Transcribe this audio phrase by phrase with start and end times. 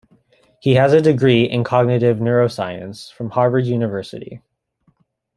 [0.59, 4.41] He has a degree in cognitive neuroscience from Harvard University.